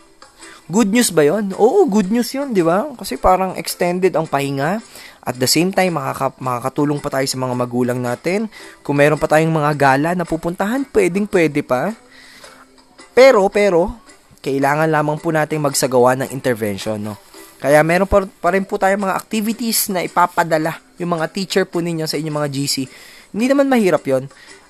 Good 0.66 0.90
news 0.90 1.14
ba 1.14 1.23
yon? 1.23 1.54
Oo, 1.54 1.87
good 1.87 2.11
news 2.11 2.35
yun, 2.35 2.50
di 2.50 2.58
ba? 2.58 2.90
Kasi 2.99 3.14
parang 3.14 3.54
extended 3.54 4.11
ang 4.18 4.26
pahinga. 4.26 4.82
At 5.23 5.38
the 5.38 5.46
same 5.46 5.70
time, 5.70 5.94
makaka- 5.94 6.35
makakatulong 6.42 6.99
pa 6.99 7.06
tayo 7.06 7.26
sa 7.30 7.38
mga 7.38 7.54
magulang 7.54 8.02
natin. 8.02 8.50
Kung 8.82 8.99
meron 8.99 9.14
pa 9.14 9.30
tayong 9.30 9.54
mga 9.54 9.73
gala 9.78 10.11
na 10.18 10.26
pupuntahan, 10.26 10.82
pwedeng 10.90 11.30
pwede 11.30 11.62
pa. 11.62 11.94
Pero, 13.14 13.46
pero, 13.46 13.94
kailangan 14.42 14.90
lamang 14.90 15.23
po 15.23 15.30
nating 15.30 15.62
magsagawa 15.62 16.18
ng 16.18 16.35
intervention, 16.35 16.99
no? 16.99 17.14
Kaya 17.62 17.80
meron 17.87 18.11
pa, 18.11 18.26
pa 18.26 18.50
rin 18.50 18.66
po 18.66 18.75
tayong 18.75 19.06
mga 19.06 19.16
activities 19.16 19.88
na 19.94 20.02
ipapadala 20.02 20.82
yung 20.99 21.14
mga 21.14 21.26
teacher 21.30 21.64
po 21.64 21.78
ninyo 21.78 22.11
sa 22.11 22.18
inyong 22.18 22.42
mga 22.42 22.50
GC. 22.52 22.76
Hindi 23.32 23.46
naman 23.49 23.70
mahirap 23.70 24.02
yon. 24.02 24.26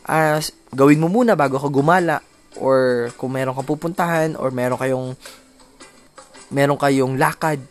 Uh, 0.07 0.39
gawin 0.77 1.01
mo 1.01 1.09
muna 1.09 1.35
bago 1.35 1.57
ka 1.59 1.67
gumala 1.73 2.23
or 2.61 3.11
kung 3.19 3.35
meron 3.35 3.57
kang 3.57 3.69
pupuntahan 3.69 4.39
or 4.39 4.55
meron 4.55 4.79
kayong 4.79 5.19
meron 6.51 6.79
kayong 6.79 7.19
lakad. 7.19 7.63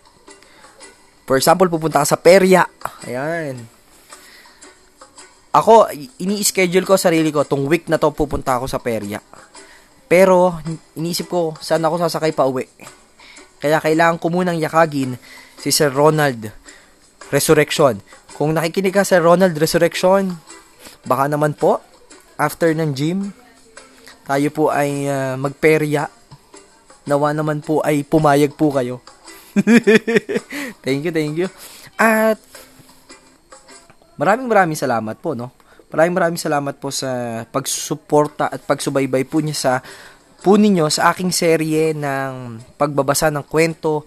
For 1.26 1.36
example, 1.40 1.70
pupunta 1.72 2.06
ka 2.06 2.08
sa 2.08 2.20
perya. 2.22 2.68
Ayan. 3.06 3.66
Ako, 5.56 5.88
ini-schedule 6.20 6.84
ko 6.84 7.00
sarili 7.00 7.32
ko, 7.32 7.48
tong 7.48 7.66
week 7.66 7.88
na 7.88 7.96
to 7.96 8.12
pupunta 8.12 8.60
ako 8.60 8.68
sa 8.68 8.84
perya. 8.84 9.24
Pero, 10.06 10.60
iniisip 11.00 11.32
ko, 11.32 11.56
saan 11.58 11.82
ako 11.82 12.06
sasakay 12.06 12.36
pa 12.36 12.46
uwi. 12.46 12.68
Kaya 13.58 13.80
kailangan 13.82 14.20
ko 14.22 14.30
munang 14.30 14.60
yakagin 14.60 15.18
si 15.58 15.72
Sir 15.72 15.90
Ronald 15.90 16.52
Resurrection. 17.32 17.98
Kung 18.36 18.54
nakikinig 18.54 18.94
ka 18.94 19.08
sa 19.08 19.18
Ronald 19.18 19.56
Resurrection, 19.56 20.38
baka 21.08 21.32
naman 21.32 21.56
po, 21.56 21.80
after 22.36 22.70
ng 22.76 22.92
gym, 22.92 23.32
tayo 24.28 24.48
po 24.52 24.70
ay 24.70 25.08
uh, 25.08 25.40
magperya. 25.40 26.12
Nawa 27.06 27.32
naman 27.32 27.62
po 27.62 27.82
ay 27.86 28.02
pumayag 28.02 28.58
po 28.58 28.74
kayo. 28.74 29.02
thank 30.84 31.06
you, 31.06 31.14
thank 31.14 31.36
you. 31.38 31.50
At 31.96 32.42
maraming 34.18 34.50
maraming 34.50 34.80
salamat 34.80 35.16
po, 35.22 35.38
no? 35.38 35.54
Maraming 35.94 36.18
maraming 36.18 36.42
salamat 36.42 36.76
po 36.76 36.92
sa 36.92 37.44
pagsuporta 37.48 38.52
at 38.52 38.60
pagsubaybay 38.68 39.24
po 39.24 39.40
niya 39.40 39.56
sa 39.56 39.74
po 40.44 40.60
ninyo 40.60 40.92
sa 40.92 41.16
aking 41.16 41.32
serye 41.32 41.96
ng 41.96 42.62
pagbabasa 42.76 43.32
ng 43.32 43.46
kwento 43.48 44.06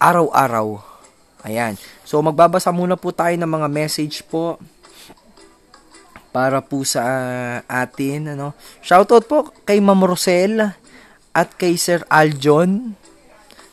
araw-araw. 0.00 0.80
Ayan. 1.44 1.76
So, 2.04 2.20
magbabasa 2.24 2.72
muna 2.72 2.96
po 2.96 3.12
tayo 3.12 3.36
ng 3.36 3.48
mga 3.48 3.68
message 3.68 4.24
po 4.24 4.56
para 6.32 6.64
po 6.64 6.80
sa 6.86 7.02
atin. 7.68 8.38
Ano. 8.38 8.56
Shoutout 8.80 9.24
po 9.28 9.52
kay 9.66 9.82
Ma'am 9.82 10.00
Rosel 10.00 10.79
at 11.30 11.54
kay 11.54 11.78
Sir 11.78 12.02
Aljon 12.10 12.98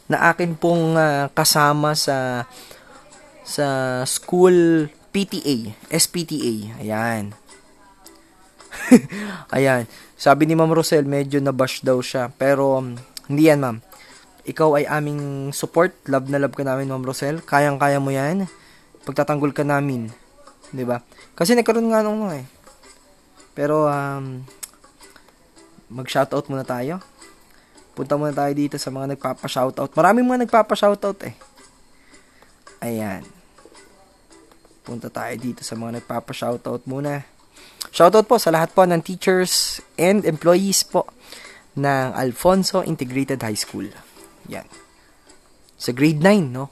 na 0.08 0.32
akin 0.32 0.56
pong 0.56 0.96
uh, 0.96 1.28
kasama 1.36 1.98
sa 1.98 2.48
sa 3.48 3.68
school 4.04 4.88
PTA, 5.12 5.74
SPTA. 5.90 6.78
Ayan. 6.84 7.34
Ayan. 9.56 9.90
Sabi 10.14 10.46
ni 10.46 10.54
Ma'am 10.54 10.70
Rosel, 10.70 11.08
medyo 11.08 11.42
nabash 11.42 11.82
daw 11.82 11.98
siya. 12.04 12.30
Pero, 12.36 12.78
um, 12.78 12.94
hindi 13.26 13.50
yan, 13.50 13.64
ma'am. 13.64 13.78
Ikaw 14.46 14.70
ay 14.78 14.86
aming 14.86 15.52
support. 15.56 15.96
Love 16.06 16.30
na 16.30 16.38
love 16.38 16.54
ka 16.54 16.62
namin, 16.62 16.92
Ma'am 16.92 17.02
Rosel. 17.02 17.42
Kayang-kaya 17.42 17.98
mo 17.98 18.14
yan. 18.14 18.46
Pagtatanggol 19.08 19.56
ka 19.56 19.64
namin. 19.64 20.12
ba? 20.86 21.02
Kasi 21.34 21.56
nagkaroon 21.56 21.90
nga 21.90 22.04
nung 22.04 22.28
eh. 22.30 22.44
Pero 23.58 23.88
um 23.88 24.44
mag-shoutout 25.88 26.52
muna 26.52 26.68
tayo. 26.68 27.00
Punta 27.98 28.14
muna 28.14 28.30
tayo 28.30 28.54
dito 28.54 28.78
sa 28.78 28.94
mga 28.94 29.18
nagpapa-shoutout. 29.18 29.90
Maraming 29.98 30.30
mga 30.30 30.46
nagpapa-shoutout 30.46 31.18
eh. 31.26 31.34
Ayan. 32.86 33.26
Punta 34.86 35.10
tayo 35.10 35.34
dito 35.42 35.66
sa 35.66 35.74
mga 35.74 35.98
nagpapa-shoutout 35.98 36.86
muna. 36.86 37.26
Shoutout 37.90 38.30
po 38.30 38.38
sa 38.38 38.54
lahat 38.54 38.70
po 38.78 38.86
ng 38.86 39.02
teachers 39.02 39.82
and 39.98 40.30
employees 40.30 40.86
po 40.86 41.10
ng 41.74 42.14
Alfonso 42.14 42.86
Integrated 42.86 43.42
High 43.42 43.58
School. 43.58 43.90
Yan. 44.46 44.70
Sa 45.74 45.90
grade 45.90 46.22
9, 46.22 46.54
no? 46.54 46.70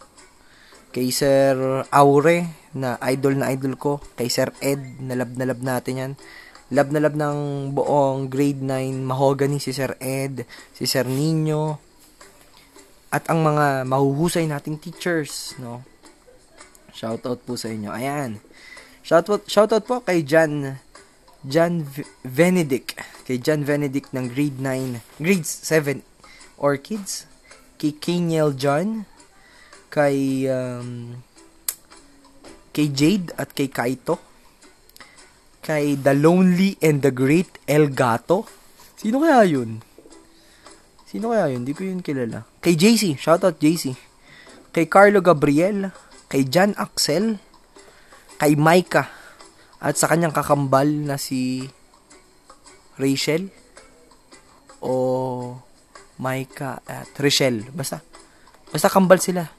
Kay 0.94 1.10
Sir 1.10 1.58
Aure, 1.90 2.70
na 2.78 3.02
idol 3.10 3.42
na 3.42 3.50
idol 3.50 3.74
ko. 3.82 3.98
Kay 4.14 4.30
Sir 4.30 4.54
Ed, 4.62 5.02
na 5.02 5.18
lab 5.18 5.34
na 5.34 5.50
lab 5.50 5.60
natin 5.66 5.94
yan. 5.98 6.12
Lab 6.74 6.90
na 6.90 6.98
lab 6.98 7.14
ng 7.14 7.70
buong 7.78 8.26
grade 8.26 8.64
9 8.64 9.06
mahogany 9.06 9.62
si 9.62 9.70
Sir 9.70 9.94
Ed, 10.02 10.50
si 10.74 10.90
Sir 10.90 11.06
Nino, 11.06 11.78
at 13.14 13.30
ang 13.30 13.46
mga 13.46 13.86
mahuhusay 13.86 14.50
nating 14.50 14.82
teachers, 14.82 15.54
no? 15.62 15.86
Shoutout 16.90 17.46
po 17.46 17.54
sa 17.54 17.70
inyo. 17.70 17.94
Ayan. 17.94 18.42
Shoutout, 19.06 19.46
shoutout 19.46 19.86
po 19.86 20.02
kay 20.02 20.26
Jan 20.26 20.82
Jan 21.46 21.86
Venedict. 22.26 22.98
Kay 23.30 23.38
Jan 23.38 23.62
Venedict 23.62 24.10
ng 24.18 24.34
grade 24.34 24.58
9, 24.58 25.22
grade 25.22 25.46
7 25.46 26.02
Orchids. 26.58 27.30
Kay 27.78 27.94
Keniel 28.02 28.58
John. 28.58 29.06
Kay 29.94 30.50
um, 30.50 31.22
kay 32.76 32.92
Jade 32.92 33.32
at 33.40 33.56
kay 33.56 33.72
Kaito 33.72 34.20
kay 35.66 35.98
The 35.98 36.14
Lonely 36.14 36.78
and 36.78 37.02
the 37.02 37.10
Great 37.10 37.58
El 37.66 37.90
Gato. 37.90 38.46
Sino 38.94 39.26
kaya 39.26 39.42
yun? 39.50 39.82
Sino 41.10 41.34
kaya 41.34 41.50
yun? 41.50 41.66
Hindi 41.66 41.74
ko 41.74 41.82
yun 41.82 42.06
kilala. 42.06 42.46
Kay 42.62 42.78
JC. 42.78 43.18
Shoutout 43.18 43.58
JC. 43.58 43.98
Kay 44.70 44.86
Carlo 44.86 45.26
Gabriel. 45.26 45.90
Kay 46.30 46.46
Jan 46.46 46.78
Axel. 46.78 47.42
Kay 48.38 48.54
Micah. 48.54 49.10
At 49.82 49.98
sa 49.98 50.06
kanyang 50.06 50.38
kakambal 50.38 50.86
na 50.86 51.18
si 51.18 51.66
Rachel. 53.02 53.50
O 54.86 55.58
Micah 56.22 56.86
at 56.86 57.10
Rachel. 57.18 57.66
Basta. 57.74 58.06
Basta 58.70 58.94
kambal 58.94 59.18
sila. 59.18 59.50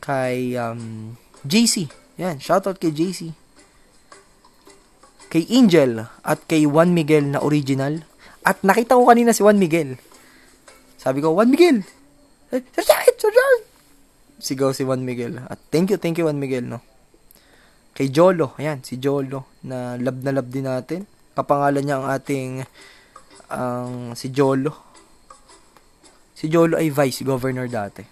Kay 0.00 0.56
um, 0.56 1.12
JC. 1.44 1.92
Yan. 2.16 2.40
Shoutout 2.40 2.80
kay 2.80 2.88
JC 2.88 3.43
kay 5.34 5.50
Angel 5.50 6.06
at 6.22 6.46
kay 6.46 6.62
Juan 6.62 6.94
Miguel 6.94 7.34
na 7.34 7.42
original. 7.42 8.06
At 8.46 8.62
nakita 8.62 8.94
ko 8.94 9.10
kanina 9.10 9.34
si 9.34 9.42
Juan 9.42 9.58
Miguel. 9.58 9.98
Sabi 10.94 11.18
ko, 11.18 11.34
Juan 11.34 11.50
Miguel! 11.50 11.82
Sir 12.54 12.86
Jared! 12.86 13.18
Sir 13.18 13.34
Jared! 13.34 13.62
Sigaw 14.38 14.70
si 14.70 14.86
Juan 14.86 15.02
Miguel. 15.02 15.42
At 15.50 15.58
thank 15.74 15.90
you, 15.90 15.98
thank 15.98 16.22
you 16.22 16.30
Juan 16.30 16.38
Miguel, 16.38 16.62
no? 16.62 16.78
Kay 17.98 18.14
Jolo, 18.14 18.54
ayan, 18.62 18.86
si 18.86 19.02
Jolo, 19.02 19.58
na 19.66 19.98
love 19.98 20.22
na 20.22 20.30
love 20.30 20.54
din 20.54 20.70
natin. 20.70 21.02
Kapangalan 21.34 21.82
niya 21.82 21.98
ang 21.98 22.06
ating, 22.14 22.50
ang 23.50 24.14
um, 24.14 24.18
si 24.18 24.30
Jolo. 24.30 24.70
Si 26.38 26.46
Jolo 26.46 26.78
ay 26.78 26.94
vice 26.94 27.26
governor 27.26 27.66
dati. 27.66 28.06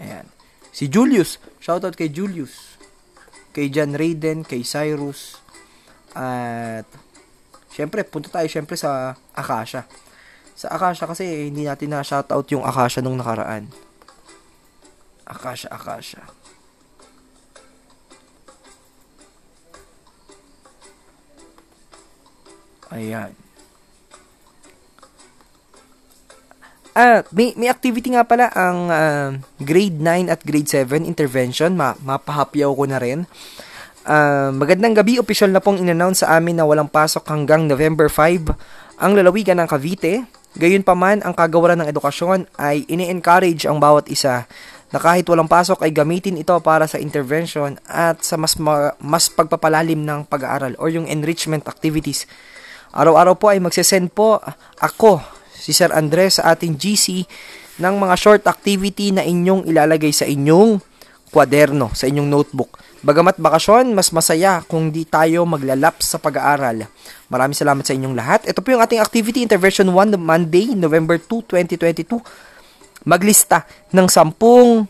Ayan. 0.00 0.32
Si 0.74 0.88
Julius, 0.88 1.36
shoutout 1.60 1.92
kay 1.94 2.08
Julius. 2.08 2.80
Kay 3.52 3.68
John 3.70 3.94
Raiden, 3.94 4.42
kay 4.42 4.66
Cyrus, 4.66 5.43
at, 6.14 6.86
syempre, 7.74 8.06
punta 8.06 8.30
tayo 8.30 8.46
syempre 8.46 8.78
sa 8.78 9.18
Akasha. 9.34 9.84
Sa 10.54 10.70
Akasha 10.70 11.10
kasi 11.10 11.50
hindi 11.50 11.66
natin 11.66 11.90
na 11.90 12.06
shoutout 12.06 12.46
yung 12.54 12.62
Akasha 12.62 13.02
nung 13.02 13.18
nakaraan. 13.18 13.66
Akasha, 15.26 15.66
Akasha. 15.68 16.22
Ayan. 22.94 23.34
Ah, 26.94 27.26
may, 27.34 27.50
may 27.58 27.66
activity 27.66 28.14
nga 28.14 28.22
pala 28.22 28.54
ang 28.54 28.78
uh, 28.86 29.28
grade 29.58 29.98
9 29.98 30.30
at 30.30 30.46
grade 30.46 30.70
7 30.70 31.02
intervention. 31.02 31.74
Ma, 31.74 31.98
mapahapyaw 31.98 32.70
ko 32.70 32.84
na 32.86 33.02
rin. 33.02 33.26
Uh, 34.04 34.52
magandang 34.52 34.92
gabi, 34.92 35.16
official 35.16 35.48
na 35.48 35.64
pong 35.64 35.80
inannounce 35.80 36.20
sa 36.20 36.36
amin 36.36 36.60
na 36.60 36.68
walang 36.68 36.92
pasok 36.92 37.24
hanggang 37.24 37.64
November 37.64 38.12
5 38.12 38.52
ang 39.00 39.16
lalawigan 39.16 39.56
ng 39.56 39.64
Cavite. 39.64 40.28
Gayunpaman, 40.60 41.24
ang 41.24 41.32
kagawaran 41.32 41.80
ng 41.80 41.88
edukasyon 41.88 42.44
ay 42.60 42.84
ini-encourage 42.84 43.64
ang 43.64 43.80
bawat 43.80 44.04
isa 44.12 44.44
na 44.92 45.00
kahit 45.00 45.24
walang 45.24 45.48
pasok 45.48 45.80
ay 45.80 45.90
gamitin 45.96 46.36
ito 46.36 46.52
para 46.60 46.84
sa 46.84 47.00
intervention 47.00 47.80
at 47.88 48.20
sa 48.20 48.36
mas 48.36 48.60
ma- 48.60 48.92
mas 49.00 49.32
pagpapalalim 49.32 50.04
ng 50.04 50.28
pag-aaral 50.28 50.76
or 50.76 50.92
yung 50.92 51.08
enrichment 51.08 51.64
activities. 51.64 52.28
Araw-araw 52.92 53.40
po 53.40 53.56
ay 53.56 53.58
magsesend 53.58 54.12
po 54.12 54.36
ako, 54.84 55.24
si 55.56 55.72
Sir 55.72 55.88
Andres 55.96 56.44
sa 56.44 56.52
ating 56.52 56.76
GC 56.76 57.24
ng 57.80 57.94
mga 57.96 58.14
short 58.20 58.44
activity 58.52 59.16
na 59.16 59.24
inyong 59.24 59.64
ilalagay 59.64 60.12
sa 60.12 60.28
inyong 60.28 60.76
kwaderno, 61.32 61.88
sa 61.96 62.04
inyong 62.04 62.28
notebook. 62.28 62.84
Bagamat 63.04 63.36
bakasyon, 63.36 63.92
mas 63.92 64.08
masaya 64.16 64.64
kung 64.64 64.88
di 64.88 65.04
tayo 65.04 65.44
maglalaps 65.44 66.16
sa 66.16 66.18
pag-aaral. 66.18 66.88
Maraming 67.28 67.52
salamat 67.52 67.84
sa 67.84 67.92
inyong 67.92 68.16
lahat. 68.16 68.48
Ito 68.48 68.64
po 68.64 68.72
yung 68.72 68.80
ating 68.80 68.96
activity 68.96 69.44
intervention 69.44 69.92
1 69.92 70.16
Monday, 70.16 70.72
November 70.72 71.20
2, 71.20 71.44
2022. 71.52 72.24
Maglista 73.04 73.68
ng 73.92 74.08
10 74.08 74.88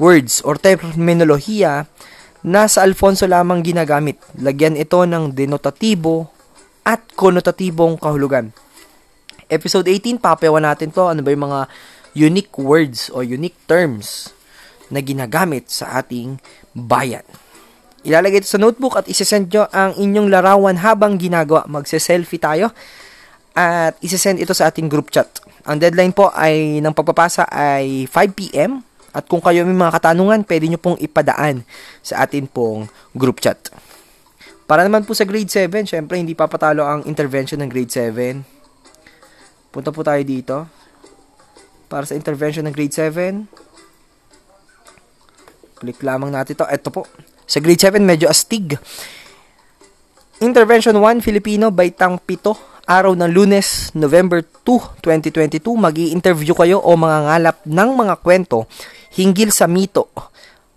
words 0.00 0.40
or 0.48 0.56
terminolohiya 0.56 1.84
na 2.40 2.64
sa 2.72 2.88
Alfonso 2.88 3.28
lamang 3.28 3.60
ginagamit. 3.60 4.16
Lagyan 4.40 4.80
ito 4.80 5.04
ng 5.04 5.36
denotatibo 5.36 6.32
at 6.88 7.04
konotatibong 7.12 8.00
kahulugan. 8.00 8.48
Episode 9.52 9.92
18, 9.92 10.24
papayawan 10.24 10.64
natin 10.64 10.88
to. 10.88 11.04
Ano 11.04 11.20
ba 11.20 11.28
yung 11.28 11.44
mga 11.52 11.68
unique 12.16 12.56
words 12.56 13.12
o 13.12 13.20
unique 13.20 13.60
terms 13.68 14.32
na 14.88 15.04
ginagamit 15.04 15.68
sa 15.68 16.00
ating 16.00 16.40
bayan. 16.72 17.24
Ilalagay 18.02 18.42
ito 18.42 18.50
sa 18.50 18.58
notebook 18.58 18.98
at 18.98 19.06
isesend 19.06 19.46
nyo 19.46 19.70
ang 19.70 19.94
inyong 19.94 20.26
larawan 20.26 20.74
habang 20.82 21.14
ginagawa. 21.14 21.62
Magse-selfie 21.70 22.42
tayo 22.42 22.74
at 23.54 23.94
isesend 24.02 24.42
ito 24.42 24.50
sa 24.50 24.72
ating 24.72 24.90
group 24.90 25.14
chat. 25.14 25.28
Ang 25.62 25.78
deadline 25.78 26.10
po 26.10 26.34
ay 26.34 26.82
ng 26.82 26.90
pagpapasa 26.90 27.46
ay 27.46 28.10
5pm 28.10 28.82
at 29.12 29.28
kung 29.28 29.38
kayo 29.38 29.62
may 29.68 29.76
mga 29.76 30.02
katanungan, 30.02 30.40
pwede 30.48 30.66
nyo 30.66 30.80
pong 30.80 30.98
ipadaan 30.98 31.62
sa 32.00 32.24
atin 32.24 32.48
pong 32.48 32.88
group 33.14 33.38
chat. 33.38 33.70
Para 34.64 34.88
naman 34.88 35.04
po 35.04 35.12
sa 35.12 35.28
grade 35.28 35.52
7, 35.52 35.84
syempre 35.84 36.16
hindi 36.16 36.32
papatalo 36.32 36.82
ang 36.82 37.04
intervention 37.04 37.60
ng 37.60 37.68
grade 37.68 37.92
7. 37.92 38.40
Punta 39.68 39.92
po 39.92 40.00
tayo 40.00 40.22
dito. 40.24 40.64
Para 41.92 42.08
sa 42.08 42.16
intervention 42.16 42.64
ng 42.64 42.72
grade 42.72 42.96
7, 42.96 43.46
click 45.76 46.00
lamang 46.00 46.32
natin 46.32 46.56
to. 46.56 46.64
Ito 46.64 46.88
po. 46.88 47.04
Sa 47.52 47.60
grade 47.60 47.84
7, 47.84 48.00
medyo 48.00 48.32
astig. 48.32 48.80
Intervention 50.40 50.96
1, 50.96 51.20
Filipino, 51.20 51.68
baitang 51.68 52.16
pito. 52.16 52.56
araw 52.82 53.12
ng 53.12 53.28
lunes, 53.28 53.92
November 53.92 54.40
2, 54.40 55.04
2022, 55.04 55.60
mag 55.76 55.92
interview 55.94 56.56
kayo 56.56 56.80
o 56.80 56.96
mga 56.96 57.18
ngalap 57.28 57.56
ng 57.62 57.90
mga 57.94 58.14
kwento 58.24 58.64
hinggil 59.14 59.52
sa 59.54 59.70
mito 59.70 60.08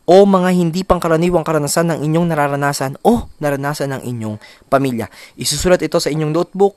o 0.06 0.22
mga 0.28 0.52
hindi 0.54 0.86
pangkaraniwang 0.86 1.42
karanasan 1.48 1.96
ng 1.96 2.00
inyong 2.06 2.28
nararanasan 2.30 3.00
o 3.02 3.26
naranasan 3.42 3.96
ng 3.96 4.02
inyong 4.12 4.36
pamilya. 4.70 5.10
Isusulat 5.40 5.82
ito 5.82 5.98
sa 5.98 6.12
inyong 6.12 6.30
notebook, 6.30 6.76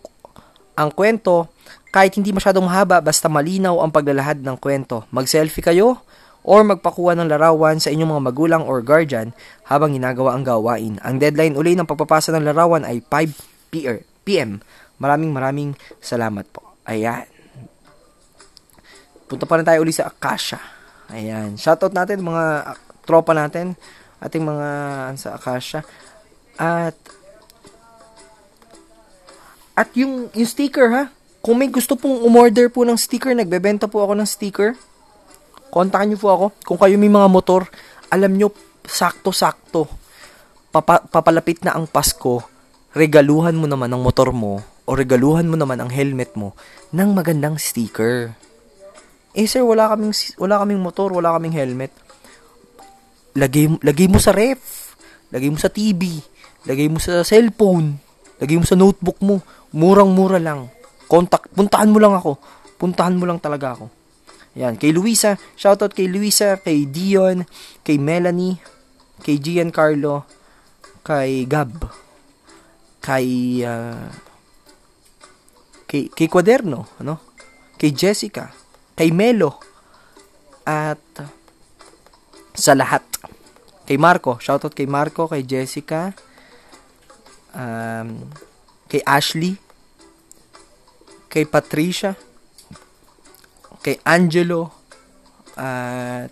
ang 0.78 0.94
kwento, 0.94 1.50
kahit 1.90 2.14
hindi 2.14 2.30
masyadong 2.30 2.70
mahaba, 2.70 3.02
basta 3.02 3.26
malinaw 3.26 3.82
ang 3.82 3.90
paglalahad 3.90 4.40
ng 4.46 4.56
kwento. 4.62 5.04
Mag-selfie 5.10 5.60
kayo 5.60 6.00
or 6.48 6.64
magpakuha 6.64 7.12
ng 7.12 7.28
larawan 7.28 7.76
sa 7.76 7.92
inyong 7.92 8.16
mga 8.16 8.24
magulang 8.32 8.62
or 8.64 8.80
guardian 8.80 9.36
habang 9.68 9.92
ginagawa 9.92 10.32
ang 10.32 10.48
gawain. 10.48 10.96
Ang 11.04 11.20
deadline 11.20 11.52
uli 11.60 11.76
ng 11.76 11.84
pagpapasa 11.84 12.32
ng 12.32 12.48
larawan 12.48 12.88
ay 12.88 13.04
5 13.04 13.68
p.m. 14.24 14.64
Maraming 14.96 15.28
maraming 15.28 15.70
salamat 16.00 16.48
po. 16.48 16.72
Ayan. 16.88 17.28
Punta 19.28 19.44
pa 19.44 19.60
rin 19.60 19.68
tayo 19.68 19.84
uli 19.84 19.92
sa 19.92 20.08
Akasha. 20.08 20.56
Ayan. 21.12 21.60
Shoutout 21.60 21.92
natin 21.92 22.24
mga 22.24 22.72
tropa 23.04 23.36
natin, 23.36 23.76
ating 24.24 24.40
mga 24.40 24.68
sa 25.20 25.36
Akasha. 25.36 25.84
At 26.56 26.96
at 29.76 29.92
yung, 29.94 30.32
yung 30.32 30.48
sticker 30.48 30.90
ha, 30.90 31.04
kung 31.44 31.60
may 31.60 31.70
gusto 31.70 31.94
pong 31.94 32.24
umorder 32.24 32.66
po 32.72 32.82
ng 32.82 32.98
sticker, 32.98 33.30
nagbebenta 33.30 33.86
po 33.86 34.02
ako 34.02 34.18
ng 34.18 34.26
sticker, 34.26 34.74
kontakin 35.70 36.14
niyo 36.14 36.18
po 36.20 36.28
ako. 36.32 36.46
Kung 36.64 36.78
kayo 36.80 36.96
may 36.96 37.12
mga 37.12 37.28
motor, 37.28 37.68
alam 38.08 38.34
nyo, 38.34 38.52
sakto-sakto, 38.84 39.88
papa, 40.72 41.04
papalapit 41.06 41.64
na 41.64 41.76
ang 41.76 41.88
Pasko, 41.88 42.44
regaluhan 42.96 43.56
mo 43.56 43.68
naman 43.68 43.92
ang 43.92 44.00
motor 44.00 44.32
mo, 44.32 44.60
o 44.88 44.90
regaluhan 44.96 45.46
mo 45.46 45.56
naman 45.56 45.80
ang 45.80 45.92
helmet 45.92 46.32
mo, 46.34 46.56
ng 46.92 47.10
magandang 47.12 47.60
sticker. 47.60 48.32
Eh 49.36 49.44
sir, 49.44 49.60
wala 49.60 49.92
kaming, 49.92 50.16
wala 50.40 50.64
kaming 50.64 50.80
motor, 50.80 51.12
wala 51.12 51.36
kaming 51.36 51.54
helmet 51.54 51.92
lagay, 53.38 53.70
lagay 53.80 54.06
mo 54.10 54.18
sa 54.18 54.34
ref, 54.34 54.92
lagay 55.30 55.48
mo 55.48 55.58
sa 55.58 55.70
TV, 55.70 56.18
lagay 56.66 56.90
mo 56.90 56.98
sa 56.98 57.22
cellphone, 57.22 57.94
lagay 58.42 58.58
mo 58.58 58.66
sa 58.66 58.74
notebook 58.74 59.22
mo. 59.22 59.38
Murang-mura 59.70 60.42
lang. 60.42 60.66
Contact, 61.06 61.52
puntahan 61.54 61.88
mo 61.88 62.02
lang 62.02 62.18
ako. 62.18 62.36
Puntahan 62.76 63.14
mo 63.14 63.24
lang 63.24 63.38
talaga 63.38 63.78
ako. 63.78 63.86
Yan, 64.58 64.74
kay 64.74 64.90
Luisa, 64.90 65.38
shoutout 65.54 65.94
kay 65.94 66.10
Luisa, 66.10 66.58
kay 66.58 66.82
Dion, 66.90 67.46
kay 67.86 67.94
Melanie, 67.94 68.58
kay 69.22 69.38
Giancarlo, 69.38 70.26
kay 71.06 71.46
Gab, 71.46 71.86
kay 72.98 73.62
uh, 73.62 74.10
kay 75.86 76.10
kay 76.10 76.26
Quaderno, 76.26 76.90
ano? 76.98 77.22
Kay 77.78 77.94
Jessica, 77.94 78.50
kay 78.98 79.14
Melo, 79.14 79.62
at 80.66 80.98
sa 82.58 82.74
lahat. 82.74 83.06
Kay 83.86 83.94
Marco, 83.94 84.42
shoutout 84.42 84.74
kay 84.74 84.90
Marco, 84.90 85.30
kay 85.30 85.46
Jessica, 85.46 86.12
um, 87.54 88.26
kay 88.90 89.00
Ashley, 89.06 89.54
kay 91.30 91.46
Patricia, 91.46 92.18
kay 93.82 93.98
Angelo, 94.04 94.74
at 95.58 96.30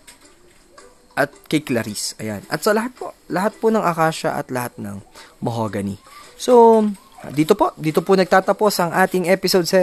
at 1.16 1.32
kay 1.48 1.64
Clarice. 1.64 2.12
Ayan. 2.20 2.44
At 2.52 2.60
sa 2.60 2.76
lahat 2.76 2.92
po, 2.92 3.16
lahat 3.32 3.56
po 3.56 3.72
ng 3.72 3.80
Akasha 3.80 4.36
at 4.36 4.52
lahat 4.52 4.76
ng 4.76 5.00
Mahogany. 5.40 5.96
So, 6.36 6.84
dito 7.32 7.56
po, 7.56 7.72
dito 7.80 8.04
po 8.04 8.12
nagtatapos 8.14 8.84
ang 8.84 8.92
ating 8.92 9.32
episode 9.32 9.64
sa 9.64 9.80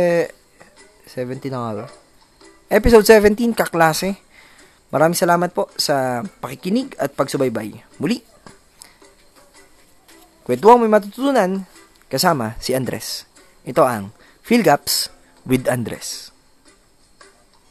17 1.10 1.50
na 1.50 1.60
nga 1.60 1.72
ba? 1.84 1.86
Episode 2.70 3.06
17, 3.18 3.58
kaklase. 3.58 4.22
Maraming 4.94 5.18
salamat 5.18 5.50
po 5.50 5.74
sa 5.74 6.22
pakikinig 6.22 6.94
at 7.02 7.18
pagsubaybay. 7.18 7.82
Muli, 7.98 8.22
kwentuang 10.46 10.86
may 10.86 10.92
matutunan 10.94 11.66
kasama 12.14 12.54
si 12.62 12.78
Andres. 12.78 13.26
Ito 13.66 13.82
ang 13.82 14.14
Philgaps 14.46 15.10
with 15.50 15.66
Andres. 15.66 16.33